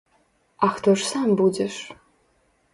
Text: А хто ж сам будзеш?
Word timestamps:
А 0.57 0.69
хто 0.77 0.95
ж 0.97 1.05
сам 1.11 1.29
будзеш? 1.43 1.75